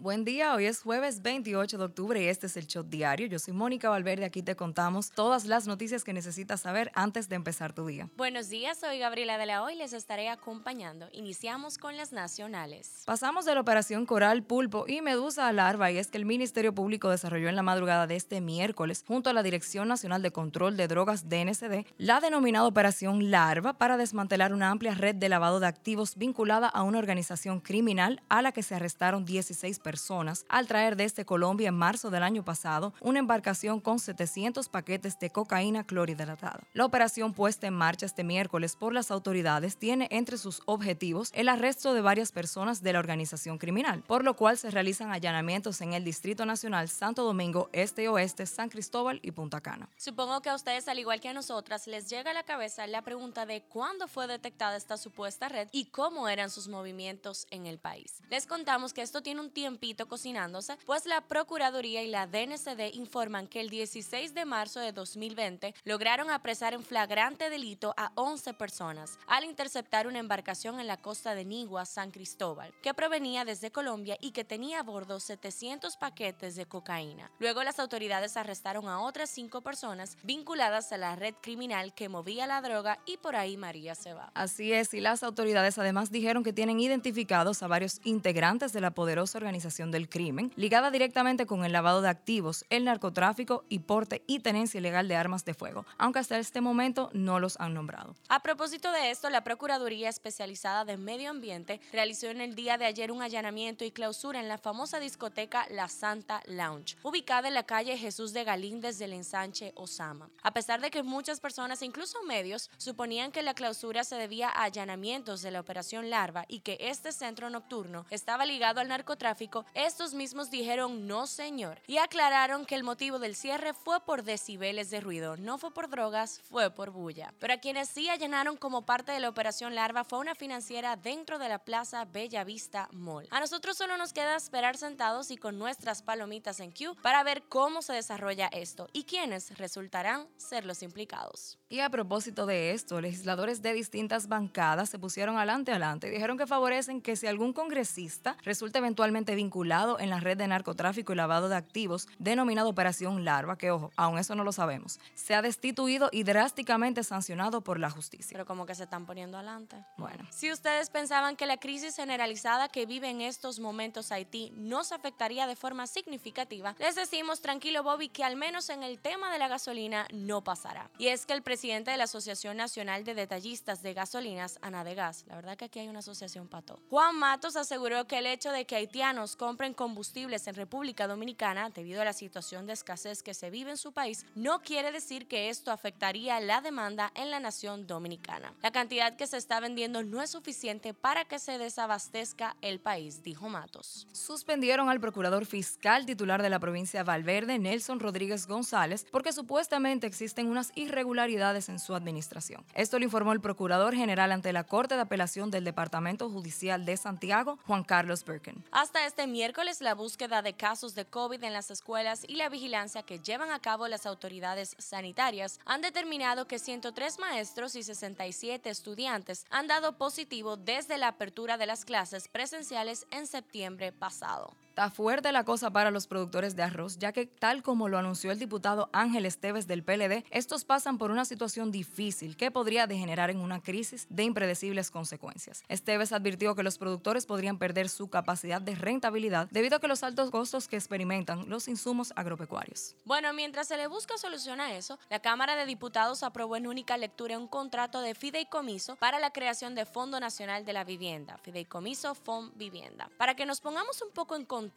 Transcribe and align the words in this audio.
Buen 0.00 0.24
día, 0.24 0.54
hoy 0.54 0.64
es 0.64 0.80
jueves 0.80 1.20
28 1.20 1.76
de 1.76 1.84
octubre 1.84 2.22
y 2.22 2.26
este 2.26 2.46
es 2.46 2.56
el 2.56 2.66
Shot 2.66 2.88
Diario. 2.88 3.26
Yo 3.26 3.38
soy 3.38 3.52
Mónica 3.52 3.90
Valverde, 3.90 4.24
aquí 4.24 4.42
te 4.42 4.56
contamos 4.56 5.10
todas 5.10 5.44
las 5.44 5.66
noticias 5.66 6.04
que 6.04 6.14
necesitas 6.14 6.62
saber 6.62 6.90
antes 6.94 7.28
de 7.28 7.36
empezar 7.36 7.74
tu 7.74 7.84
día. 7.84 8.08
Buenos 8.16 8.48
días, 8.48 8.78
soy 8.78 8.98
Gabriela 8.98 9.36
de 9.36 9.44
la 9.44 9.62
Hoy, 9.62 9.74
les 9.74 9.92
estaré 9.92 10.30
acompañando. 10.30 11.10
Iniciamos 11.12 11.76
con 11.76 11.98
las 11.98 12.12
nacionales. 12.12 13.02
Pasamos 13.04 13.44
de 13.44 13.54
la 13.54 13.60
operación 13.60 14.06
Coral, 14.06 14.42
Pulpo 14.42 14.86
y 14.88 15.02
Medusa 15.02 15.46
a 15.48 15.52
Larva 15.52 15.90
y 15.90 15.98
es 15.98 16.06
que 16.06 16.16
el 16.16 16.24
Ministerio 16.24 16.74
Público 16.74 17.10
desarrolló 17.10 17.50
en 17.50 17.56
la 17.56 17.62
madrugada 17.62 18.06
de 18.06 18.16
este 18.16 18.40
miércoles, 18.40 19.04
junto 19.06 19.28
a 19.28 19.34
la 19.34 19.42
Dirección 19.42 19.86
Nacional 19.86 20.22
de 20.22 20.30
Control 20.30 20.78
de 20.78 20.88
Drogas 20.88 21.28
DNCD, 21.28 21.84
la 21.98 22.20
denominada 22.20 22.66
Operación 22.66 23.30
Larva 23.30 23.74
para 23.74 23.98
desmantelar 23.98 24.54
una 24.54 24.70
amplia 24.70 24.94
red 24.94 25.16
de 25.16 25.28
lavado 25.28 25.60
de 25.60 25.66
activos 25.66 26.16
vinculada 26.16 26.68
a 26.68 26.84
una 26.84 26.98
organización 26.98 27.60
criminal 27.60 28.22
a 28.30 28.40
la 28.40 28.52
que 28.52 28.62
se 28.62 28.74
arrestaron 28.74 29.26
16 29.26 29.78
personas 29.78 29.89
personas 29.90 30.46
al 30.48 30.68
traer 30.68 30.94
desde 30.94 31.24
Colombia 31.24 31.68
en 31.68 31.74
marzo 31.74 32.10
del 32.10 32.22
año 32.22 32.44
pasado 32.44 32.92
una 33.00 33.18
embarcación 33.18 33.80
con 33.80 33.98
700 33.98 34.68
paquetes 34.68 35.18
de 35.18 35.30
cocaína 35.30 35.82
clorhidratada. 35.82 36.60
La 36.74 36.84
operación 36.84 37.34
puesta 37.34 37.66
en 37.66 37.74
marcha 37.74 38.06
este 38.06 38.22
miércoles 38.22 38.76
por 38.76 38.92
las 38.92 39.10
autoridades 39.10 39.76
tiene 39.76 40.06
entre 40.12 40.38
sus 40.38 40.62
objetivos 40.66 41.30
el 41.34 41.48
arresto 41.48 41.92
de 41.92 42.02
varias 42.02 42.30
personas 42.30 42.84
de 42.84 42.92
la 42.92 43.00
organización 43.00 43.58
criminal, 43.58 44.04
por 44.06 44.22
lo 44.22 44.36
cual 44.36 44.58
se 44.58 44.70
realizan 44.70 45.10
allanamientos 45.10 45.80
en 45.80 45.92
el 45.92 46.04
Distrito 46.04 46.46
Nacional 46.46 46.88
Santo 46.88 47.24
Domingo, 47.24 47.68
Este 47.72 48.04
y 48.04 48.06
Oeste, 48.06 48.46
San 48.46 48.68
Cristóbal 48.68 49.18
y 49.24 49.32
Punta 49.32 49.60
Cana. 49.60 49.88
Supongo 49.96 50.40
que 50.40 50.50
a 50.50 50.54
ustedes, 50.54 50.86
al 50.86 51.00
igual 51.00 51.20
que 51.20 51.30
a 51.30 51.34
nosotras, 51.34 51.88
les 51.88 52.08
llega 52.08 52.30
a 52.30 52.34
la 52.34 52.44
cabeza 52.44 52.86
la 52.86 53.02
pregunta 53.02 53.44
de 53.44 53.62
cuándo 53.62 54.06
fue 54.06 54.28
detectada 54.28 54.76
esta 54.76 54.96
supuesta 54.96 55.48
red 55.48 55.66
y 55.72 55.86
cómo 55.86 56.28
eran 56.28 56.48
sus 56.48 56.68
movimientos 56.68 57.48
en 57.50 57.66
el 57.66 57.80
país. 57.80 58.22
Les 58.30 58.46
contamos 58.46 58.92
que 58.94 59.02
esto 59.02 59.20
tiene 59.20 59.40
un 59.40 59.50
tiempo 59.50 59.79
cocinándose, 60.08 60.76
pues 60.84 61.06
la 61.06 61.22
Procuraduría 61.22 62.02
y 62.02 62.08
la 62.08 62.26
DNCD 62.26 62.94
informan 62.94 63.46
que 63.46 63.60
el 63.60 63.70
16 63.70 64.34
de 64.34 64.44
marzo 64.44 64.78
de 64.78 64.92
2020 64.92 65.74
lograron 65.84 66.30
apresar 66.30 66.74
en 66.74 66.84
flagrante 66.84 67.48
delito 67.48 67.94
a 67.96 68.12
11 68.14 68.52
personas 68.54 69.18
al 69.26 69.44
interceptar 69.44 70.06
una 70.06 70.18
embarcación 70.18 70.80
en 70.80 70.86
la 70.86 70.98
costa 70.98 71.34
de 71.34 71.44
Nigua, 71.44 71.86
San 71.86 72.10
Cristóbal, 72.10 72.74
que 72.82 72.92
provenía 72.92 73.44
desde 73.44 73.70
Colombia 73.70 74.18
y 74.20 74.32
que 74.32 74.44
tenía 74.44 74.80
a 74.80 74.82
bordo 74.82 75.18
700 75.18 75.96
paquetes 75.96 76.56
de 76.56 76.66
cocaína. 76.66 77.30
Luego 77.38 77.62
las 77.62 77.78
autoridades 77.78 78.36
arrestaron 78.36 78.86
a 78.86 79.00
otras 79.00 79.30
cinco 79.30 79.62
personas 79.62 80.18
vinculadas 80.22 80.92
a 80.92 80.98
la 80.98 81.16
red 81.16 81.34
criminal 81.40 81.94
que 81.94 82.08
movía 82.10 82.46
la 82.46 82.60
droga 82.60 82.98
y 83.06 83.16
por 83.16 83.34
ahí 83.34 83.56
María 83.56 83.94
se 83.94 84.12
va. 84.12 84.30
Así 84.34 84.72
es, 84.72 84.92
y 84.92 85.00
las 85.00 85.22
autoridades 85.22 85.78
además 85.78 86.10
dijeron 86.10 86.44
que 86.44 86.52
tienen 86.52 86.80
identificados 86.80 87.62
a 87.62 87.66
varios 87.66 88.00
integrantes 88.04 88.72
de 88.74 88.80
la 88.82 88.90
poderosa 88.90 89.38
organización 89.38 89.69
del 89.70 90.08
crimen, 90.08 90.52
ligada 90.56 90.90
directamente 90.90 91.46
con 91.46 91.64
el 91.64 91.72
lavado 91.72 92.02
de 92.02 92.08
activos, 92.08 92.64
el 92.70 92.84
narcotráfico 92.84 93.64
y 93.68 93.78
porte 93.78 94.24
y 94.26 94.40
tenencia 94.40 94.78
ilegal 94.78 95.06
de 95.06 95.14
armas 95.14 95.44
de 95.44 95.54
fuego, 95.54 95.86
aunque 95.96 96.18
hasta 96.18 96.38
este 96.38 96.60
momento 96.60 97.08
no 97.12 97.38
los 97.38 97.58
han 97.60 97.72
nombrado. 97.72 98.16
A 98.28 98.42
propósito 98.42 98.90
de 98.90 99.10
esto, 99.10 99.30
la 99.30 99.44
Procuraduría 99.44 100.08
Especializada 100.08 100.84
de 100.84 100.96
Medio 100.96 101.30
Ambiente 101.30 101.80
realizó 101.92 102.26
en 102.26 102.40
el 102.40 102.56
día 102.56 102.78
de 102.78 102.84
ayer 102.84 103.12
un 103.12 103.22
allanamiento 103.22 103.84
y 103.84 103.92
clausura 103.92 104.40
en 104.40 104.48
la 104.48 104.58
famosa 104.58 104.98
discoteca 104.98 105.66
La 105.70 105.88
Santa 105.88 106.42
Lounge, 106.46 106.96
ubicada 107.04 107.46
en 107.46 107.54
la 107.54 107.62
calle 107.62 107.96
Jesús 107.96 108.32
de 108.32 108.42
Galíndez 108.42 108.98
del 108.98 109.12
ensanche 109.12 109.72
Osama. 109.76 110.30
A 110.42 110.52
pesar 110.52 110.80
de 110.80 110.90
que 110.90 111.04
muchas 111.04 111.38
personas, 111.38 111.82
incluso 111.82 112.22
medios, 112.24 112.70
suponían 112.76 113.30
que 113.30 113.42
la 113.42 113.54
clausura 113.54 114.02
se 114.02 114.16
debía 114.16 114.48
a 114.48 114.64
allanamientos 114.64 115.42
de 115.42 115.52
la 115.52 115.60
Operación 115.60 116.10
Larva 116.10 116.44
y 116.48 116.60
que 116.60 116.76
este 116.80 117.12
centro 117.12 117.50
nocturno 117.50 118.04
estaba 118.10 118.44
ligado 118.44 118.80
al 118.80 118.88
narcotráfico, 118.88 119.59
estos 119.74 120.14
mismos 120.14 120.50
dijeron 120.50 121.06
no 121.06 121.26
señor 121.26 121.80
y 121.86 121.98
aclararon 121.98 122.66
que 122.66 122.74
el 122.74 122.84
motivo 122.84 123.18
del 123.18 123.36
cierre 123.36 123.74
fue 123.74 124.00
por 124.00 124.22
decibeles 124.22 124.90
de 124.90 125.00
ruido, 125.00 125.36
no 125.36 125.58
fue 125.58 125.72
por 125.72 125.88
drogas, 125.88 126.40
fue 126.48 126.70
por 126.70 126.90
bulla. 126.90 127.34
Pero 127.38 127.54
a 127.54 127.58
quienes 127.58 127.88
sí 127.88 128.08
allanaron 128.08 128.56
como 128.56 128.86
parte 128.86 129.12
de 129.12 129.20
la 129.20 129.28
operación 129.28 129.74
Larva 129.74 130.04
fue 130.04 130.18
una 130.18 130.34
financiera 130.34 130.96
dentro 130.96 131.38
de 131.38 131.48
la 131.48 131.58
plaza 131.58 132.04
Bella 132.04 132.44
Vista 132.44 132.88
Mall. 132.92 133.28
A 133.30 133.40
nosotros 133.40 133.76
solo 133.76 133.96
nos 133.96 134.12
queda 134.12 134.36
esperar 134.36 134.76
sentados 134.76 135.30
y 135.30 135.36
con 135.36 135.58
nuestras 135.58 136.02
palomitas 136.02 136.60
en 136.60 136.72
Q 136.72 136.96
para 137.02 137.22
ver 137.22 137.42
cómo 137.48 137.82
se 137.82 137.92
desarrolla 137.92 138.48
esto 138.48 138.88
y 138.92 139.04
quiénes 139.04 139.56
resultarán 139.58 140.26
ser 140.36 140.64
los 140.64 140.82
implicados. 140.82 141.58
Y 141.68 141.80
a 141.80 141.90
propósito 141.90 142.46
de 142.46 142.72
esto, 142.72 143.00
legisladores 143.00 143.62
de 143.62 143.72
distintas 143.72 144.26
bancadas 144.26 144.88
se 144.88 144.98
pusieron 144.98 145.36
adelante 145.36 145.70
adelante 145.70 146.08
y 146.08 146.10
dijeron 146.10 146.36
que 146.36 146.46
favorecen 146.46 147.00
que 147.00 147.16
si 147.16 147.26
algún 147.26 147.52
congresista 147.52 148.36
resulta 148.42 148.78
eventualmente 148.78 149.34
vinculado 149.34 149.49
vinculado 149.50 149.98
en 149.98 150.10
la 150.10 150.20
red 150.20 150.36
de 150.36 150.46
narcotráfico 150.46 151.12
y 151.12 151.16
lavado 151.16 151.48
de 151.48 151.56
activos 151.56 152.06
denominado 152.20 152.68
Operación 152.68 153.24
Larva, 153.24 153.58
que 153.58 153.72
ojo, 153.72 153.90
aún 153.96 154.16
eso 154.16 154.36
no 154.36 154.44
lo 154.44 154.52
sabemos, 154.52 155.00
se 155.16 155.34
ha 155.34 155.42
destituido 155.42 156.08
y 156.12 156.22
drásticamente 156.22 157.02
sancionado 157.02 157.60
por 157.60 157.80
la 157.80 157.90
justicia. 157.90 158.28
Pero 158.30 158.46
como 158.46 158.64
que 158.64 158.76
se 158.76 158.84
están 158.84 159.06
poniendo 159.06 159.38
adelante. 159.38 159.84
Bueno. 159.96 160.24
Si 160.30 160.52
ustedes 160.52 160.88
pensaban 160.88 161.34
que 161.34 161.46
la 161.46 161.56
crisis 161.56 161.96
generalizada 161.96 162.68
que 162.68 162.86
vive 162.86 163.10
en 163.10 163.22
estos 163.22 163.58
momentos 163.58 164.12
Haití 164.12 164.52
no 164.54 164.84
se 164.84 164.94
afectaría 164.94 165.48
de 165.48 165.56
forma 165.56 165.88
significativa, 165.88 166.76
les 166.78 166.94
decimos 166.94 167.40
tranquilo 167.40 167.82
Bobby 167.82 168.08
que 168.08 168.22
al 168.22 168.36
menos 168.36 168.70
en 168.70 168.84
el 168.84 169.00
tema 169.00 169.32
de 169.32 169.40
la 169.40 169.48
gasolina 169.48 170.06
no 170.12 170.44
pasará. 170.44 170.92
Y 170.96 171.08
es 171.08 171.26
que 171.26 171.32
el 171.32 171.42
presidente 171.42 171.90
de 171.90 171.96
la 171.96 172.04
Asociación 172.04 172.56
Nacional 172.56 173.02
de 173.02 173.14
Detallistas 173.14 173.82
de 173.82 173.94
Gasolinas, 173.94 174.60
Ana 174.62 174.84
de 174.84 174.94
Gas, 174.94 175.24
la 175.26 175.34
verdad 175.34 175.56
que 175.56 175.64
aquí 175.64 175.80
hay 175.80 175.88
una 175.88 175.98
asociación 175.98 176.46
pato, 176.46 176.78
Juan 176.88 177.16
Matos 177.16 177.56
aseguró 177.56 178.06
que 178.06 178.18
el 178.18 178.26
hecho 178.26 178.52
de 178.52 178.64
que 178.64 178.76
haitianos 178.76 179.39
compren 179.40 179.72
combustibles 179.72 180.46
en 180.48 180.54
República 180.54 181.08
Dominicana 181.08 181.70
debido 181.70 182.02
a 182.02 182.04
la 182.04 182.12
situación 182.12 182.66
de 182.66 182.74
escasez 182.74 183.22
que 183.22 183.32
se 183.32 183.48
vive 183.48 183.70
en 183.70 183.78
su 183.78 183.92
país, 183.92 184.26
no 184.34 184.60
quiere 184.60 184.92
decir 184.92 185.26
que 185.28 185.48
esto 185.48 185.72
afectaría 185.72 186.38
la 186.40 186.60
demanda 186.60 187.10
en 187.14 187.30
la 187.30 187.40
nación 187.40 187.86
dominicana. 187.86 188.52
La 188.60 188.70
cantidad 188.70 189.16
que 189.16 189.26
se 189.26 189.38
está 189.38 189.58
vendiendo 189.58 190.02
no 190.02 190.20
es 190.20 190.28
suficiente 190.28 190.92
para 190.92 191.24
que 191.24 191.38
se 191.38 191.56
desabastezca 191.56 192.54
el 192.60 192.80
país, 192.80 193.22
dijo 193.22 193.48
Matos. 193.48 194.06
Suspendieron 194.12 194.90
al 194.90 195.00
procurador 195.00 195.46
fiscal 195.46 196.04
titular 196.04 196.42
de 196.42 196.50
la 196.50 196.60
provincia 196.60 197.00
de 197.00 197.04
Valverde, 197.04 197.58
Nelson 197.58 197.98
Rodríguez 197.98 198.46
González, 198.46 199.06
porque 199.10 199.32
supuestamente 199.32 200.06
existen 200.06 200.48
unas 200.48 200.70
irregularidades 200.74 201.70
en 201.70 201.78
su 201.78 201.94
administración. 201.94 202.62
Esto 202.74 202.98
lo 202.98 203.06
informó 203.06 203.32
el 203.32 203.40
procurador 203.40 203.94
general 203.94 204.32
ante 204.32 204.52
la 204.52 204.64
Corte 204.64 204.96
de 204.96 205.00
Apelación 205.00 205.50
del 205.50 205.64
Departamento 205.64 206.28
Judicial 206.28 206.84
de 206.84 206.98
Santiago, 206.98 207.58
Juan 207.66 207.84
Carlos 207.84 208.22
Birken. 208.22 208.62
Hasta 208.70 209.06
este 209.06 209.29
miércoles 209.30 209.80
la 209.80 209.94
búsqueda 209.94 210.42
de 210.42 210.52
casos 210.52 210.94
de 210.94 211.04
COVID 211.04 211.42
en 211.44 211.52
las 211.52 211.70
escuelas 211.70 212.24
y 212.28 212.36
la 212.36 212.48
vigilancia 212.48 213.02
que 213.02 213.18
llevan 213.18 213.50
a 213.50 213.60
cabo 213.60 213.88
las 213.88 214.06
autoridades 214.06 214.76
sanitarias 214.78 215.58
han 215.64 215.80
determinado 215.80 216.46
que 216.46 216.58
103 216.58 217.18
maestros 217.18 217.74
y 217.76 217.82
67 217.82 218.68
estudiantes 218.68 219.46
han 219.50 219.66
dado 219.66 219.96
positivo 219.96 220.56
desde 220.56 220.98
la 220.98 221.08
apertura 221.08 221.56
de 221.56 221.66
las 221.66 221.84
clases 221.84 222.28
presenciales 222.28 223.06
en 223.10 223.26
septiembre 223.26 223.92
pasado. 223.92 224.54
Está 224.70 224.88
fuerte 224.88 225.32
la 225.32 225.44
cosa 225.44 225.72
para 225.72 225.90
los 225.90 226.06
productores 226.06 226.54
de 226.54 226.62
arroz, 226.62 226.96
ya 226.96 227.10
que 227.10 227.26
tal 227.26 227.64
como 227.64 227.88
lo 227.88 227.98
anunció 227.98 228.30
el 228.30 228.38
diputado 228.38 228.88
Ángel 228.92 229.26
Esteves 229.26 229.66
del 229.66 229.82
PLD, 229.82 230.24
estos 230.30 230.64
pasan 230.64 230.96
por 230.96 231.10
una 231.10 231.24
situación 231.24 231.72
difícil 231.72 232.36
que 232.36 232.52
podría 232.52 232.86
degenerar 232.86 233.30
en 233.30 233.40
una 233.40 233.60
crisis 233.60 234.06
de 234.08 234.22
impredecibles 234.22 234.92
consecuencias. 234.92 235.64
Esteves 235.68 236.12
advirtió 236.12 236.54
que 236.54 236.62
los 236.62 236.78
productores 236.78 237.26
podrían 237.26 237.58
perder 237.58 237.88
su 237.88 238.08
capacidad 238.08 238.62
de 238.62 238.76
rentabilidad 238.76 239.48
debido 239.50 239.76
a 239.76 239.80
que 239.80 239.88
los 239.88 240.04
altos 240.04 240.30
costos 240.30 240.68
que 240.68 240.76
experimentan 240.76 241.48
los 241.48 241.66
insumos 241.66 242.12
agropecuarios. 242.14 242.94
Bueno, 243.04 243.32
mientras 243.32 243.66
se 243.66 243.76
le 243.76 243.88
busca 243.88 244.18
solución 244.18 244.60
a 244.60 244.74
eso, 244.76 245.00
la 245.10 245.18
Cámara 245.18 245.56
de 245.56 245.66
Diputados 245.66 246.22
aprobó 246.22 246.54
en 246.54 246.68
única 246.68 246.96
lectura 246.96 247.36
un 247.36 247.48
contrato 247.48 248.00
de 248.00 248.14
fideicomiso 248.14 248.94
para 248.96 249.18
la 249.18 249.32
creación 249.32 249.74
de 249.74 249.84
Fondo 249.84 250.20
Nacional 250.20 250.64
de 250.64 250.72
la 250.72 250.84
Vivienda, 250.84 251.38
Fideicomiso 251.38 252.14
FOM 252.14 252.52
Vivienda. 252.54 253.10
Para 253.18 253.34
que 253.34 253.46
nos 253.46 253.60
pongamos 253.60 254.00
un 254.00 254.12
poco 254.12 254.36
en 254.36 254.44
contexto, 254.44 254.69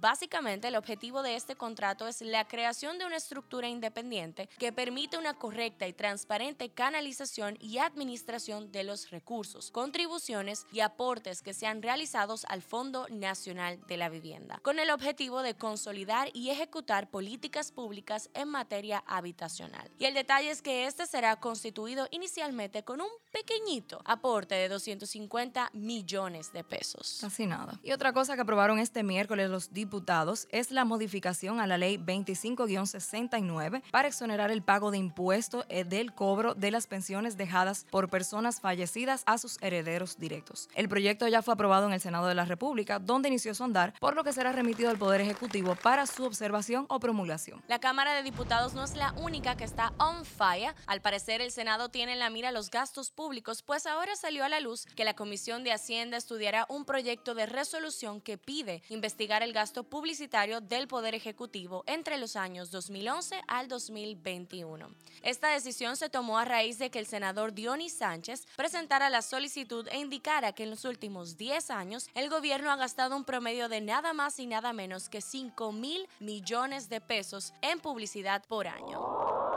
básicamente 0.00 0.68
el 0.68 0.76
objetivo 0.76 1.22
de 1.22 1.36
este 1.36 1.56
contrato 1.56 2.06
es 2.06 2.20
la 2.20 2.46
creación 2.46 2.98
de 2.98 3.06
una 3.06 3.16
estructura 3.16 3.68
independiente 3.68 4.48
que 4.58 4.72
permite 4.72 5.18
una 5.18 5.34
correcta 5.34 5.86
y 5.86 5.92
transparente 5.92 6.70
canalización 6.70 7.56
y 7.60 7.78
administración 7.78 8.70
de 8.72 8.84
los 8.84 9.10
recursos, 9.10 9.70
contribuciones 9.70 10.66
y 10.72 10.80
aportes 10.80 11.42
que 11.42 11.54
sean 11.54 11.82
realizados 11.82 12.44
al 12.46 12.62
Fondo 12.62 13.06
Nacional 13.08 13.80
de 13.86 13.96
la 13.96 14.08
Vivienda, 14.08 14.60
con 14.62 14.78
el 14.78 14.90
objetivo 14.90 15.42
de 15.42 15.54
consolidar 15.54 16.28
y 16.34 16.50
ejecutar 16.50 17.10
políticas 17.10 17.72
públicas 17.72 18.30
en 18.34 18.48
materia 18.48 19.02
habitacional. 19.06 19.90
Y 19.98 20.04
el 20.04 20.14
detalle 20.14 20.50
es 20.50 20.62
que 20.62 20.86
este 20.86 21.06
será 21.06 21.36
constituido 21.36 22.08
inicialmente 22.10 22.82
con 22.82 23.00
un 23.00 23.08
pequeñito 23.32 24.00
aporte 24.04 24.54
de 24.54 24.68
250 24.68 25.70
millones 25.72 26.52
de 26.52 26.64
pesos. 26.64 27.18
Casi 27.20 27.46
nada. 27.46 27.78
Y 27.82 27.92
otra 27.92 28.12
cosa 28.12 28.34
que 28.34 28.42
aprobaron 28.42 28.78
este 28.78 29.02
miércoles 29.02 29.19
miércoles 29.20 29.50
los 29.50 29.74
diputados 29.74 30.48
es 30.50 30.70
la 30.70 30.86
modificación 30.86 31.60
a 31.60 31.66
la 31.66 31.76
ley 31.76 31.98
25-69 31.98 33.82
para 33.90 34.08
exonerar 34.08 34.50
el 34.50 34.62
pago 34.62 34.90
de 34.90 34.96
impuestos 34.96 35.66
eh, 35.68 35.84
del 35.84 36.14
cobro 36.14 36.54
de 36.54 36.70
las 36.70 36.86
pensiones 36.86 37.36
dejadas 37.36 37.84
por 37.90 38.08
personas 38.08 38.62
fallecidas 38.62 39.22
a 39.26 39.36
sus 39.36 39.58
herederos 39.60 40.18
directos. 40.18 40.70
El 40.74 40.88
proyecto 40.88 41.28
ya 41.28 41.42
fue 41.42 41.52
aprobado 41.52 41.86
en 41.86 41.92
el 41.92 42.00
Senado 42.00 42.28
de 42.28 42.34
la 42.34 42.46
República, 42.46 42.98
donde 42.98 43.28
inició 43.28 43.54
su 43.54 43.62
andar, 43.62 43.92
por 44.00 44.16
lo 44.16 44.24
que 44.24 44.32
será 44.32 44.52
remitido 44.52 44.88
al 44.88 44.96
Poder 44.96 45.20
Ejecutivo 45.20 45.74
para 45.74 46.06
su 46.06 46.24
observación 46.24 46.86
o 46.88 46.98
promulgación. 46.98 47.62
La 47.68 47.78
Cámara 47.78 48.14
de 48.14 48.22
Diputados 48.22 48.72
no 48.72 48.84
es 48.84 48.96
la 48.96 49.12
única 49.18 49.54
que 49.54 49.64
está 49.64 49.92
on 49.98 50.24
fire. 50.24 50.74
Al 50.86 51.02
parecer, 51.02 51.42
el 51.42 51.50
Senado 51.50 51.90
tiene 51.90 52.14
en 52.14 52.20
la 52.20 52.30
mira 52.30 52.52
los 52.52 52.70
gastos 52.70 53.10
públicos, 53.10 53.62
pues 53.62 53.84
ahora 53.84 54.16
salió 54.16 54.46
a 54.46 54.48
la 54.48 54.60
luz 54.60 54.86
que 54.96 55.04
la 55.04 55.12
Comisión 55.12 55.62
de 55.62 55.72
Hacienda 55.72 56.16
estudiará 56.16 56.64
un 56.70 56.86
proyecto 56.86 57.34
de 57.34 57.44
resolución 57.44 58.22
que 58.22 58.38
pide 58.38 58.82
investigar 58.88 59.09
el 59.18 59.52
gasto 59.52 59.84
publicitario 59.84 60.60
del 60.60 60.86
Poder 60.86 61.14
Ejecutivo 61.14 61.84
entre 61.86 62.16
los 62.16 62.36
años 62.36 62.70
2011 62.70 63.42
al 63.48 63.68
2021. 63.68 64.88
Esta 65.22 65.48
decisión 65.48 65.96
se 65.96 66.08
tomó 66.08 66.38
a 66.38 66.44
raíz 66.44 66.78
de 66.78 66.90
que 66.90 66.98
el 66.98 67.06
senador 67.06 67.52
Dionis 67.52 67.92
Sánchez 67.92 68.46
presentara 68.56 69.10
la 69.10 69.20
solicitud 69.20 69.86
e 69.88 69.98
indicara 69.98 70.52
que 70.52 70.62
en 70.62 70.70
los 70.70 70.84
últimos 70.84 71.36
10 71.36 71.70
años 71.70 72.08
el 72.14 72.30
gobierno 72.30 72.70
ha 72.70 72.76
gastado 72.76 73.16
un 73.16 73.24
promedio 73.24 73.68
de 73.68 73.80
nada 73.80 74.12
más 74.12 74.38
y 74.38 74.46
nada 74.46 74.72
menos 74.72 75.08
que 75.08 75.20
5 75.20 75.72
mil 75.72 76.08
millones 76.20 76.88
de 76.88 77.00
pesos 77.00 77.52
en 77.62 77.80
publicidad 77.80 78.42
por 78.48 78.68
año. 78.68 79.49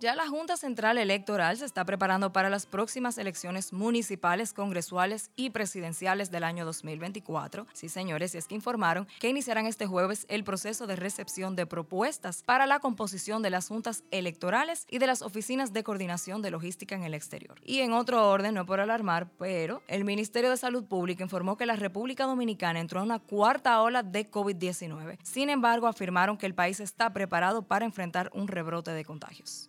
Ya 0.00 0.14
la 0.14 0.28
Junta 0.28 0.56
Central 0.56 0.96
Electoral 0.96 1.56
se 1.56 1.64
está 1.64 1.84
preparando 1.84 2.32
para 2.32 2.48
las 2.48 2.66
próximas 2.66 3.18
elecciones 3.18 3.72
municipales, 3.72 4.52
congresuales 4.52 5.32
y 5.34 5.50
presidenciales 5.50 6.30
del 6.30 6.44
año 6.44 6.64
2024. 6.64 7.66
Sí, 7.72 7.88
señores, 7.88 8.32
y 8.32 8.38
es 8.38 8.46
que 8.46 8.54
informaron 8.54 9.08
que 9.18 9.28
iniciarán 9.28 9.66
este 9.66 9.86
jueves 9.88 10.24
el 10.28 10.44
proceso 10.44 10.86
de 10.86 10.94
recepción 10.94 11.56
de 11.56 11.66
propuestas 11.66 12.44
para 12.44 12.66
la 12.66 12.78
composición 12.78 13.42
de 13.42 13.50
las 13.50 13.66
juntas 13.66 14.04
electorales 14.12 14.86
y 14.88 14.98
de 14.98 15.08
las 15.08 15.20
oficinas 15.20 15.72
de 15.72 15.82
coordinación 15.82 16.42
de 16.42 16.52
logística 16.52 16.94
en 16.94 17.02
el 17.02 17.14
exterior. 17.14 17.60
Y 17.64 17.80
en 17.80 17.92
otro 17.92 18.30
orden, 18.30 18.54
no 18.54 18.66
por 18.66 18.78
alarmar, 18.78 19.28
pero 19.36 19.82
el 19.88 20.04
Ministerio 20.04 20.50
de 20.50 20.58
Salud 20.58 20.84
Pública 20.84 21.24
informó 21.24 21.56
que 21.56 21.66
la 21.66 21.74
República 21.74 22.22
Dominicana 22.22 22.78
entró 22.78 23.00
en 23.00 23.06
una 23.06 23.18
cuarta 23.18 23.82
ola 23.82 24.04
de 24.04 24.30
COVID-19. 24.30 25.18
Sin 25.24 25.50
embargo, 25.50 25.88
afirmaron 25.88 26.38
que 26.38 26.46
el 26.46 26.54
país 26.54 26.78
está 26.78 27.12
preparado 27.12 27.62
para 27.62 27.84
enfrentar 27.84 28.30
un 28.32 28.46
rebrote 28.46 28.92
de 28.92 29.04
contagios 29.04 29.68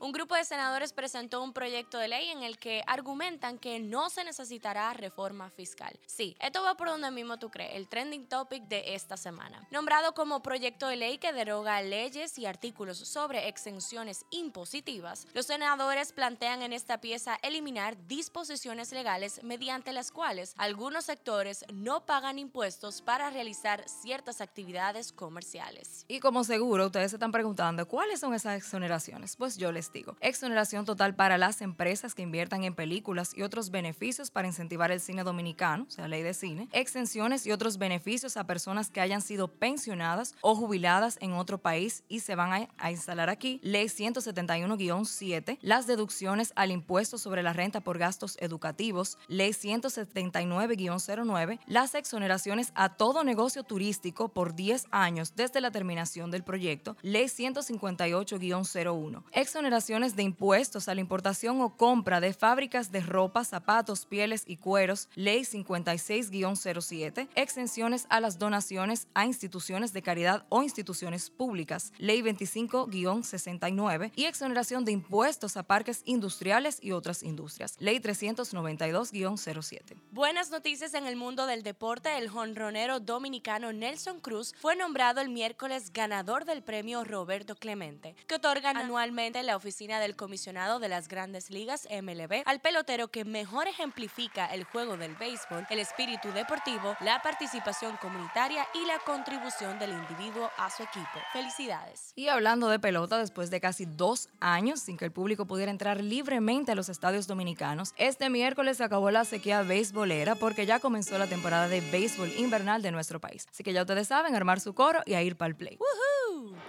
Un 0.00 0.10
grupo 0.10 0.34
de 0.34 0.44
senadores 0.44 0.92
presentó 0.92 1.40
un 1.40 1.52
proyecto 1.52 1.98
de 1.98 2.08
ley 2.08 2.30
en 2.30 2.42
el 2.42 2.58
que 2.58 2.82
argumentan 2.88 3.58
que 3.58 3.78
no 3.78 4.10
se 4.10 4.24
necesitará 4.24 4.92
reforma 4.92 5.50
fiscal. 5.50 5.96
Sí, 6.04 6.36
esto 6.40 6.62
va 6.64 6.76
por 6.76 6.88
donde 6.88 7.12
mismo 7.12 7.38
tú 7.38 7.48
crees, 7.48 7.76
el 7.76 7.88
trending 7.88 8.26
topic 8.26 8.64
de 8.64 8.94
esta 8.96 9.16
semana. 9.16 9.64
Nombrado 9.70 10.14
como 10.14 10.42
proyecto 10.42 10.88
de 10.88 10.96
ley 10.96 11.18
que 11.18 11.32
deroga 11.32 11.80
leyes 11.80 12.36
y 12.38 12.46
artículos 12.46 12.98
sobre 12.98 13.46
exenciones 13.46 14.24
impositivas, 14.30 15.28
los 15.32 15.46
senadores 15.46 16.12
plantean 16.12 16.62
en 16.62 16.72
esta 16.72 17.00
pieza 17.00 17.38
eliminar 17.42 17.96
disposiciones 18.08 18.90
legales 18.90 19.44
mediante 19.44 19.92
las 19.92 20.10
cuales 20.10 20.54
algunos 20.56 21.04
sectores 21.04 21.64
no 21.72 22.04
pagan 22.04 22.40
impuestos 22.40 23.00
para 23.00 23.30
realizar 23.30 23.88
ciertas 23.88 24.40
actividades 24.40 25.12
comerciales. 25.12 26.04
Y 26.08 26.18
como 26.18 26.42
seguro 26.42 26.86
ustedes 26.86 27.12
se 27.12 27.16
están 27.16 27.30
preguntando, 27.30 27.86
¿cuáles 27.86 28.18
son 28.18 28.34
esas 28.34 28.56
exoneraciones? 28.56 29.35
Pues 29.36 29.58
yo 29.58 29.72
les 29.72 29.92
digo, 29.92 30.16
exoneración 30.20 30.84
total 30.84 31.14
para 31.14 31.38
las 31.38 31.60
empresas 31.60 32.14
que 32.14 32.22
inviertan 32.22 32.64
en 32.64 32.74
películas 32.74 33.32
y 33.34 33.42
otros 33.42 33.70
beneficios 33.70 34.30
para 34.30 34.48
incentivar 34.48 34.90
el 34.90 35.00
cine 35.00 35.24
dominicano, 35.24 35.84
o 35.88 35.90
sea, 35.90 36.08
ley 36.08 36.22
de 36.22 36.34
cine, 36.34 36.68
exenciones 36.72 37.46
y 37.46 37.52
otros 37.52 37.78
beneficios 37.78 38.36
a 38.36 38.46
personas 38.46 38.90
que 38.90 39.00
hayan 39.00 39.20
sido 39.20 39.48
pensionadas 39.48 40.34
o 40.40 40.54
jubiladas 40.54 41.18
en 41.20 41.34
otro 41.34 41.58
país 41.58 42.04
y 42.08 42.20
se 42.20 42.34
van 42.34 42.52
a, 42.52 42.68
a 42.78 42.90
instalar 42.90 43.28
aquí, 43.28 43.60
ley 43.62 43.86
171-7, 43.86 45.58
las 45.60 45.86
deducciones 45.86 46.52
al 46.56 46.70
impuesto 46.70 47.18
sobre 47.18 47.42
la 47.42 47.52
renta 47.52 47.80
por 47.80 47.98
gastos 47.98 48.36
educativos, 48.40 49.18
ley 49.28 49.50
179-09, 49.50 51.60
las 51.66 51.94
exoneraciones 51.94 52.72
a 52.74 52.96
todo 52.96 53.24
negocio 53.24 53.64
turístico 53.64 54.28
por 54.28 54.54
10 54.54 54.86
años 54.90 55.34
desde 55.36 55.60
la 55.60 55.70
terminación 55.70 56.30
del 56.30 56.42
proyecto, 56.42 56.96
ley 57.02 57.26
158-01, 57.26 59.25
exoneraciones 59.32 60.14
de 60.16 60.22
impuestos 60.22 60.88
a 60.88 60.94
la 60.94 61.00
importación 61.00 61.60
o 61.60 61.76
compra 61.76 62.20
de 62.20 62.32
fábricas 62.32 62.92
de 62.92 63.00
ropa, 63.00 63.44
zapatos, 63.44 64.06
pieles 64.06 64.44
y 64.46 64.56
cueros, 64.56 65.08
ley 65.14 65.40
56-07, 65.40 67.28
exenciones 67.34 68.06
a 68.10 68.20
las 68.20 68.38
donaciones 68.38 69.08
a 69.14 69.26
instituciones 69.26 69.92
de 69.92 70.02
caridad 70.02 70.46
o 70.48 70.62
instituciones 70.62 71.30
públicas, 71.30 71.92
ley 71.98 72.22
25-69, 72.22 74.12
y 74.14 74.26
exoneración 74.26 74.84
de 74.84 74.92
impuestos 74.92 75.56
a 75.56 75.64
parques 75.64 76.02
industriales 76.04 76.78
y 76.80 76.92
otras 76.92 77.22
industrias, 77.22 77.76
ley 77.78 77.98
392-07. 77.98 79.96
Buenas 80.12 80.50
noticias 80.50 80.94
en 80.94 81.06
el 81.06 81.16
mundo 81.16 81.46
del 81.46 81.62
deporte, 81.62 82.16
el 82.18 82.28
jonronero 82.28 83.00
dominicano 83.00 83.72
Nelson 83.72 84.20
Cruz 84.20 84.54
fue 84.60 84.76
nombrado 84.76 85.20
el 85.20 85.28
miércoles 85.28 85.92
ganador 85.92 86.44
del 86.44 86.62
premio 86.62 87.02
Roberto 87.04 87.56
Clemente, 87.56 88.14
que 88.26 88.36
otorgan 88.36 88.76
anualmente 88.76 89.15
la 89.16 89.56
oficina 89.56 89.98
del 89.98 90.14
comisionado 90.14 90.78
de 90.78 90.90
las 90.90 91.08
grandes 91.08 91.48
ligas 91.48 91.88
MLB 91.90 92.42
al 92.44 92.60
pelotero 92.60 93.08
que 93.08 93.24
mejor 93.24 93.66
ejemplifica 93.66 94.44
el 94.44 94.64
juego 94.64 94.98
del 94.98 95.14
béisbol, 95.14 95.66
el 95.70 95.78
espíritu 95.78 96.30
deportivo, 96.32 96.94
la 97.00 97.22
participación 97.22 97.96
comunitaria 97.96 98.66
y 98.74 98.86
la 98.86 98.98
contribución 98.98 99.78
del 99.78 99.92
individuo 99.92 100.50
a 100.58 100.68
su 100.68 100.82
equipo. 100.82 101.18
Felicidades. 101.32 102.12
Y 102.14 102.28
hablando 102.28 102.68
de 102.68 102.78
pelota, 102.78 103.16
después 103.16 103.48
de 103.48 103.58
casi 103.58 103.86
dos 103.86 104.28
años 104.38 104.80
sin 104.80 104.98
que 104.98 105.06
el 105.06 105.12
público 105.12 105.46
pudiera 105.46 105.70
entrar 105.70 106.02
libremente 106.02 106.72
a 106.72 106.74
los 106.74 106.90
estadios 106.90 107.26
dominicanos, 107.26 107.94
este 107.96 108.28
miércoles 108.28 108.76
se 108.76 108.84
acabó 108.84 109.10
la 109.10 109.24
sequía 109.24 109.62
beisbolera 109.62 110.34
porque 110.34 110.66
ya 110.66 110.78
comenzó 110.78 111.16
la 111.16 111.26
temporada 111.26 111.68
de 111.68 111.80
béisbol 111.80 112.30
invernal 112.36 112.82
de 112.82 112.92
nuestro 112.92 113.18
país. 113.18 113.46
Así 113.50 113.64
que 113.64 113.72
ya 113.72 113.80
ustedes 113.80 114.08
saben, 114.08 114.34
armar 114.34 114.60
su 114.60 114.74
coro 114.74 115.00
y 115.06 115.14
a 115.14 115.22
ir 115.22 115.36
para 115.36 115.48
el 115.48 115.56
play. 115.56 115.78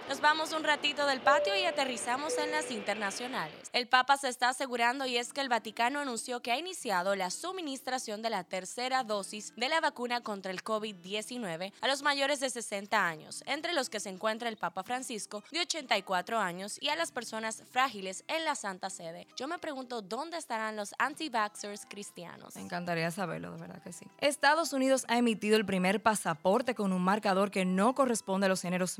Nos 0.08 0.20
vamos 0.22 0.52
un 0.52 0.64
ratito 0.64 1.06
del 1.06 1.20
patio 1.20 1.54
y 1.54 1.64
aterrizamos 1.64 2.38
en 2.38 2.50
las 2.50 2.70
internacionales. 2.70 3.68
El 3.72 3.88
Papa 3.88 4.16
se 4.16 4.28
está 4.28 4.48
asegurando 4.48 5.04
y 5.04 5.18
es 5.18 5.32
que 5.34 5.42
el 5.42 5.50
Vaticano 5.50 6.00
anunció 6.00 6.40
que 6.40 6.50
ha 6.50 6.58
iniciado 6.58 7.14
la 7.14 7.30
suministración 7.30 8.22
de 8.22 8.30
la 8.30 8.44
tercera 8.44 9.04
dosis 9.04 9.54
de 9.56 9.68
la 9.68 9.80
vacuna 9.80 10.22
contra 10.22 10.50
el 10.50 10.64
COVID-19 10.64 11.72
a 11.80 11.88
los 11.88 12.02
mayores 12.02 12.40
de 12.40 12.48
60 12.48 13.06
años, 13.06 13.42
entre 13.46 13.74
los 13.74 13.90
que 13.90 14.00
se 14.00 14.08
encuentra 14.08 14.48
el 14.48 14.56
Papa 14.56 14.82
Francisco 14.82 15.44
de 15.50 15.60
84 15.60 16.38
años 16.38 16.78
y 16.80 16.88
a 16.88 16.96
las 16.96 17.12
personas 17.12 17.62
frágiles 17.70 18.24
en 18.28 18.44
la 18.44 18.54
Santa 18.54 18.88
Sede. 18.88 19.26
Yo 19.36 19.46
me 19.46 19.58
pregunto 19.58 20.00
dónde 20.00 20.38
estarán 20.38 20.76
los 20.76 20.94
anti-vaxxers 20.98 21.86
cristianos. 21.86 22.56
Me 22.56 22.62
encantaría 22.62 23.10
saberlo, 23.10 23.52
de 23.52 23.60
verdad 23.60 23.82
que 23.82 23.92
sí. 23.92 24.06
Estados 24.18 24.72
Unidos 24.72 25.04
ha 25.08 25.18
emitido 25.18 25.56
el 25.56 25.66
primer 25.66 26.02
pasaporte 26.02 26.74
con 26.74 26.94
un 26.94 27.02
marcador 27.02 27.50
que 27.50 27.64
no 27.64 27.94
corresponde 27.94 28.46
a 28.46 28.48
los 28.48 28.62
géneros 28.62 28.98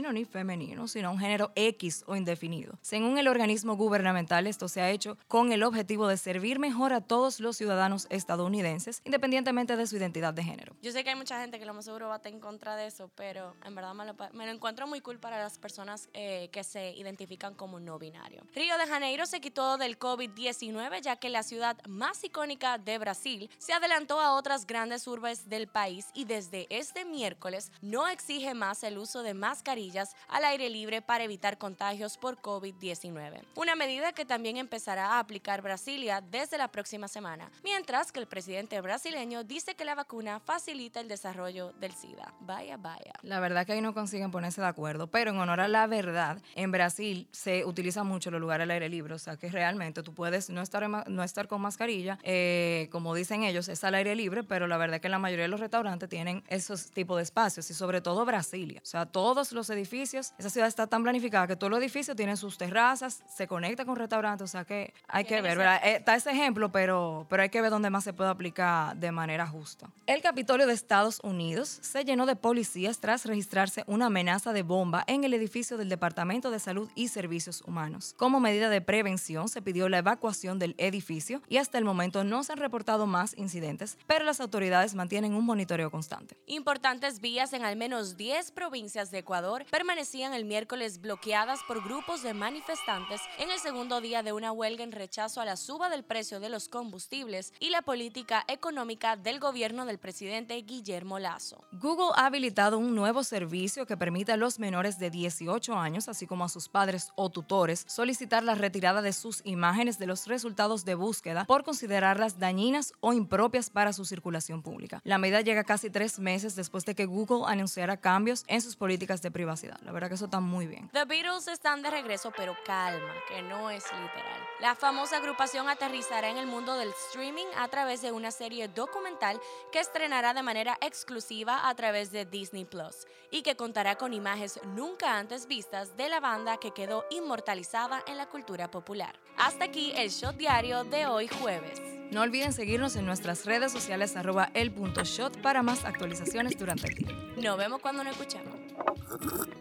masculino 0.00 0.12
ni 0.12 0.24
femenino, 0.24 0.88
sino 0.88 1.10
un 1.12 1.18
género 1.18 1.52
X 1.54 2.04
o 2.06 2.16
indefinido. 2.16 2.78
Según 2.80 3.18
el 3.18 3.28
organismo 3.28 3.76
gubernamental, 3.76 4.46
esto 4.46 4.68
se 4.68 4.80
ha 4.80 4.90
hecho 4.90 5.18
con 5.28 5.52
el 5.52 5.62
objetivo 5.62 6.08
de 6.08 6.16
servir 6.16 6.58
mejor 6.58 6.92
a 6.92 7.00
todos 7.00 7.40
los 7.40 7.56
ciudadanos 7.56 8.06
estadounidenses, 8.10 9.02
independientemente 9.04 9.76
de 9.76 9.86
su 9.86 9.96
identidad 9.96 10.32
de 10.32 10.42
género. 10.42 10.74
Yo 10.82 10.92
sé 10.92 11.04
que 11.04 11.10
hay 11.10 11.16
mucha 11.16 11.40
gente 11.40 11.58
que 11.58 11.66
lo 11.66 11.74
más 11.74 11.84
seguro 11.84 12.08
va 12.08 12.14
a 12.14 12.16
estar 12.16 12.32
en 12.32 12.40
contra 12.40 12.76
de 12.76 12.86
eso, 12.86 13.10
pero 13.14 13.54
en 13.64 13.74
verdad 13.74 13.94
me 13.94 14.46
lo, 14.46 14.52
encuentro 14.52 14.86
muy 14.86 15.00
cool 15.00 15.18
para 15.18 15.38
las 15.38 15.58
personas 15.58 16.08
eh, 16.14 16.48
que 16.52 16.64
se 16.64 16.92
identifican 16.92 17.54
como 17.54 17.78
no 17.78 17.98
binario. 17.98 18.42
Río 18.54 18.78
de 18.78 18.86
Janeiro 18.86 19.26
se 19.26 19.40
quitó 19.40 19.76
del 19.76 19.98
COVID-19 19.98 21.00
ya 21.02 21.16
que 21.16 21.28
la 21.28 21.42
ciudad 21.42 21.76
más 21.86 22.24
icónica 22.24 22.78
de 22.78 22.98
Brasil 22.98 23.50
se 23.58 23.72
adelantó 23.72 24.20
a 24.20 24.34
otras 24.34 24.66
grandes 24.66 25.06
urbes 25.06 25.48
del 25.48 25.68
país 25.68 26.06
y 26.14 26.24
desde 26.24 26.66
este 26.70 27.04
miércoles 27.04 27.70
no 27.82 28.08
exige 28.08 28.54
más 28.54 28.82
el 28.82 28.98
uso 28.98 29.22
de 29.22 29.34
mascarillas 29.34 29.89
al 30.28 30.44
aire 30.44 30.70
libre 30.70 31.02
para 31.02 31.24
evitar 31.24 31.58
contagios 31.58 32.16
por 32.16 32.40
COVID-19. 32.40 33.42
Una 33.56 33.74
medida 33.74 34.12
que 34.12 34.24
también 34.24 34.56
empezará 34.56 35.12
a 35.12 35.18
aplicar 35.18 35.62
Brasilia 35.62 36.20
desde 36.20 36.58
la 36.58 36.68
próxima 36.68 37.08
semana, 37.08 37.50
mientras 37.64 38.12
que 38.12 38.20
el 38.20 38.26
presidente 38.26 38.80
brasileño 38.80 39.44
dice 39.44 39.74
que 39.74 39.84
la 39.84 39.94
vacuna 39.94 40.40
facilita 40.40 41.00
el 41.00 41.08
desarrollo 41.08 41.72
del 41.80 41.92
SIDA. 41.92 42.32
Vaya, 42.40 42.76
vaya. 42.76 43.12
La 43.22 43.40
verdad 43.40 43.66
que 43.66 43.72
ahí 43.72 43.80
no 43.80 43.94
consiguen 43.94 44.30
ponerse 44.30 44.60
de 44.60 44.66
acuerdo, 44.66 45.08
pero 45.08 45.30
en 45.30 45.38
honor 45.38 45.60
a 45.60 45.68
la 45.68 45.86
verdad, 45.86 46.40
en 46.54 46.70
Brasil 46.70 47.28
se 47.32 47.64
utiliza 47.64 48.04
mucho 48.04 48.30
los 48.30 48.40
lugares 48.40 48.64
al 48.64 48.70
aire 48.70 48.88
libre, 48.88 49.14
o 49.14 49.18
sea 49.18 49.36
que 49.36 49.48
realmente 49.48 50.02
tú 50.02 50.14
puedes 50.14 50.50
no 50.50 50.62
estar, 50.62 50.88
no 50.88 51.22
estar 51.22 51.48
con 51.48 51.60
mascarilla, 51.60 52.18
eh, 52.22 52.88
como 52.92 53.14
dicen 53.14 53.42
ellos, 53.42 53.68
es 53.68 53.82
al 53.84 53.94
aire 53.94 54.14
libre, 54.14 54.44
pero 54.44 54.66
la 54.66 54.76
verdad 54.76 55.00
que 55.00 55.08
la 55.08 55.18
mayoría 55.18 55.44
de 55.44 55.48
los 55.48 55.60
restaurantes 55.60 56.08
tienen 56.08 56.44
esos 56.48 56.90
tipos 56.90 57.16
de 57.16 57.22
espacios 57.22 57.70
y 57.70 57.74
sobre 57.74 58.00
todo 58.00 58.24
Brasilia, 58.24 58.80
o 58.82 58.86
sea, 58.86 59.06
todos 59.06 59.52
los 59.52 59.68
edificios 59.70 59.79
edificios. 59.80 60.32
Esa 60.38 60.50
ciudad 60.50 60.68
está 60.68 60.86
tan 60.86 61.02
planificada 61.02 61.46
que 61.46 61.56
todos 61.56 61.70
los 61.70 61.80
edificios 61.80 62.16
tienen 62.16 62.36
sus 62.36 62.58
terrazas, 62.58 63.22
se 63.28 63.46
conecta 63.46 63.84
con 63.84 63.96
restaurantes, 63.96 64.44
o 64.44 64.48
sea 64.48 64.64
que 64.64 64.94
hay 65.08 65.24
que 65.24 65.40
ver, 65.40 65.58
¿verdad? 65.58 65.80
Eh, 65.84 65.96
está 65.96 66.14
ese 66.14 66.30
ejemplo, 66.30 66.70
pero, 66.70 67.26
pero 67.28 67.42
hay 67.42 67.48
que 67.48 67.60
ver 67.60 67.70
dónde 67.70 67.90
más 67.90 68.04
se 68.04 68.12
puede 68.12 68.30
aplicar 68.30 68.96
de 68.96 69.10
manera 69.12 69.46
justa. 69.46 69.90
El 70.06 70.22
Capitolio 70.22 70.66
de 70.66 70.72
Estados 70.72 71.20
Unidos 71.22 71.78
se 71.82 72.04
llenó 72.04 72.26
de 72.26 72.36
policías 72.36 73.00
tras 73.00 73.26
registrarse 73.26 73.84
una 73.86 74.06
amenaza 74.06 74.52
de 74.52 74.62
bomba 74.62 75.04
en 75.06 75.24
el 75.24 75.34
edificio 75.34 75.76
del 75.76 75.88
Departamento 75.88 76.50
de 76.50 76.58
Salud 76.58 76.90
y 76.94 77.08
Servicios 77.08 77.62
Humanos. 77.66 78.14
Como 78.16 78.40
medida 78.40 78.68
de 78.68 78.80
prevención, 78.80 79.48
se 79.48 79.62
pidió 79.62 79.88
la 79.88 79.98
evacuación 79.98 80.58
del 80.58 80.74
edificio 80.78 81.42
y 81.48 81.56
hasta 81.56 81.78
el 81.78 81.84
momento 81.84 82.24
no 82.24 82.44
se 82.44 82.52
han 82.52 82.58
reportado 82.58 83.06
más 83.06 83.36
incidentes, 83.36 83.96
pero 84.06 84.24
las 84.24 84.40
autoridades 84.40 84.94
mantienen 84.94 85.34
un 85.34 85.44
monitoreo 85.44 85.90
constante. 85.90 86.36
Importantes 86.46 87.20
vías 87.20 87.52
en 87.52 87.64
al 87.64 87.76
menos 87.76 88.16
10 88.16 88.52
provincias 88.52 89.10
de 89.10 89.18
Ecuador 89.18 89.64
permanecían 89.70 90.34
el 90.34 90.44
miércoles 90.44 91.00
bloqueadas 91.00 91.60
por 91.66 91.82
grupos 91.82 92.22
de 92.22 92.34
manifestantes 92.34 93.20
en 93.38 93.50
el 93.50 93.58
segundo 93.60 94.00
día 94.00 94.22
de 94.22 94.32
una 94.32 94.52
huelga 94.52 94.82
en 94.82 94.92
rechazo 94.92 95.40
a 95.40 95.44
la 95.44 95.56
suba 95.56 95.88
del 95.88 96.02
precio 96.02 96.40
de 96.40 96.48
los 96.48 96.68
combustibles 96.68 97.52
y 97.60 97.70
la 97.70 97.82
política 97.82 98.44
económica 98.48 99.16
del 99.16 99.38
gobierno 99.38 99.86
del 99.86 99.98
presidente 99.98 100.56
Guillermo 100.56 101.18
Lazo. 101.18 101.64
Google 101.72 102.10
ha 102.16 102.26
habilitado 102.26 102.78
un 102.78 102.94
nuevo 102.94 103.22
servicio 103.22 103.86
que 103.86 103.96
permite 103.96 104.32
a 104.32 104.36
los 104.36 104.58
menores 104.58 104.98
de 104.98 105.10
18 105.10 105.74
años, 105.74 106.08
así 106.08 106.26
como 106.26 106.44
a 106.44 106.48
sus 106.48 106.68
padres 106.68 107.12
o 107.14 107.30
tutores, 107.30 107.84
solicitar 107.86 108.42
la 108.42 108.56
retirada 108.56 109.02
de 109.02 109.12
sus 109.12 109.40
imágenes 109.44 109.98
de 109.98 110.06
los 110.06 110.26
resultados 110.26 110.84
de 110.84 110.96
búsqueda 110.96 111.44
por 111.44 111.62
considerarlas 111.62 112.38
dañinas 112.38 112.92
o 113.00 113.12
impropias 113.12 113.70
para 113.70 113.92
su 113.92 114.04
circulación 114.04 114.62
pública. 114.62 115.00
La 115.04 115.18
medida 115.18 115.40
llega 115.40 115.64
casi 115.64 115.90
tres 115.90 116.18
meses 116.18 116.56
después 116.56 116.84
de 116.84 116.94
que 116.94 117.06
Google 117.06 117.44
anunciara 117.46 117.96
cambios 117.98 118.44
en 118.48 118.60
sus 118.60 118.76
políticas 118.76 119.22
de 119.22 119.30
privacidad. 119.30 119.59
La 119.82 119.92
verdad 119.92 120.08
que 120.08 120.14
eso 120.14 120.26
está 120.26 120.40
muy 120.40 120.66
bien. 120.66 120.88
The 120.92 121.04
Beatles 121.04 121.48
están 121.48 121.82
de 121.82 121.90
regreso, 121.90 122.32
pero 122.36 122.56
calma, 122.64 123.12
que 123.28 123.42
no 123.42 123.70
es 123.70 123.84
literal. 123.84 124.40
La 124.60 124.74
famosa 124.74 125.18
agrupación 125.18 125.68
aterrizará 125.68 126.28
en 126.28 126.36
el 126.36 126.46
mundo 126.46 126.76
del 126.76 126.90
streaming 127.08 127.46
a 127.56 127.68
través 127.68 128.02
de 128.02 128.12
una 128.12 128.30
serie 128.30 128.68
documental 128.68 129.40
que 129.72 129.80
estrenará 129.80 130.34
de 130.34 130.42
manera 130.42 130.78
exclusiva 130.80 131.68
a 131.68 131.74
través 131.74 132.12
de 132.12 132.24
Disney 132.24 132.64
Plus 132.64 133.06
y 133.30 133.42
que 133.42 133.56
contará 133.56 133.96
con 133.96 134.12
imágenes 134.12 134.60
nunca 134.74 135.18
antes 135.18 135.46
vistas 135.46 135.96
de 135.96 136.08
la 136.08 136.20
banda 136.20 136.58
que 136.58 136.72
quedó 136.72 137.04
inmortalizada 137.10 138.02
en 138.06 138.16
la 138.16 138.26
cultura 138.26 138.70
popular. 138.70 139.18
Hasta 139.36 139.64
aquí 139.64 139.92
el 139.96 140.10
shot 140.10 140.36
diario 140.36 140.84
de 140.84 141.06
hoy 141.06 141.28
jueves. 141.28 141.80
No 142.10 142.22
olviden 142.22 142.52
seguirnos 142.52 142.96
en 142.96 143.06
nuestras 143.06 143.46
redes 143.46 143.70
sociales 143.70 144.16
arroba 144.16 144.50
el 144.54 144.72
punto 144.72 145.04
shot 145.04 145.40
para 145.42 145.62
más 145.62 145.84
actualizaciones 145.84 146.58
durante 146.58 146.88
el 146.88 146.94
día. 146.96 147.14
Nos 147.36 147.56
vemos 147.56 147.80
cuando 147.80 148.02
nos 148.02 148.12
escuchemos. 148.12 148.59
Thank 148.86 149.48
you. 149.48 149.59